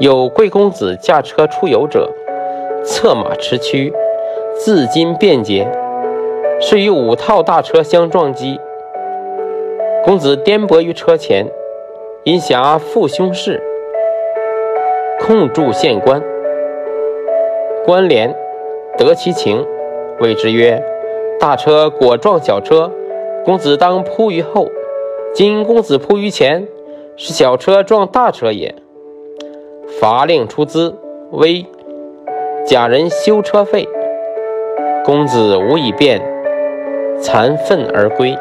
[0.00, 2.10] 有贵公子驾车出游者，
[2.82, 3.92] 策马驰驱，
[4.58, 5.70] 自矜便捷，
[6.60, 8.58] 是与五套大车相撞击。
[10.04, 11.46] 公子颠簸于车前，
[12.24, 13.62] 因辖父兄事，
[15.20, 16.20] 控住县官。
[17.86, 18.34] 官廉
[18.98, 19.64] 得其情，
[20.18, 20.82] 谓之曰
[21.38, 22.90] ：“大车果撞小车，
[23.44, 24.66] 公子当扑于后；
[25.32, 26.66] 今公子扑于前，
[27.16, 28.74] 是小车撞大车也。”
[30.04, 30.94] 罚令出资，
[31.30, 31.64] 威
[32.66, 33.88] 假人修车费。
[35.02, 36.20] 公子无以便，
[37.22, 38.36] 惭愤而归。